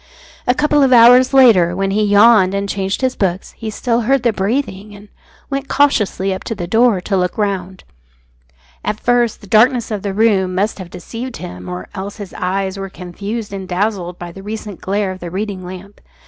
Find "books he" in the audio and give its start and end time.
3.15-3.69